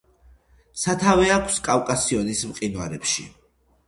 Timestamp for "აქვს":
1.35-1.59